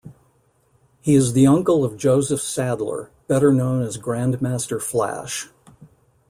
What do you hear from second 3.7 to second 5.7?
as Grandmaster Flash.